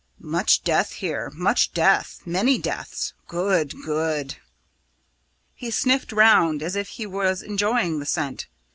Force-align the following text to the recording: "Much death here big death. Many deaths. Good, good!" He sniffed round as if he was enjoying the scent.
"Much 0.17 0.63
death 0.63 0.93
here 0.93 1.29
big 1.29 1.57
death. 1.75 2.21
Many 2.25 2.57
deaths. 2.57 3.13
Good, 3.27 3.75
good!" 3.85 4.37
He 5.53 5.69
sniffed 5.69 6.11
round 6.11 6.63
as 6.63 6.75
if 6.75 6.87
he 6.87 7.05
was 7.05 7.43
enjoying 7.43 7.99
the 7.99 8.07
scent. 8.07 8.47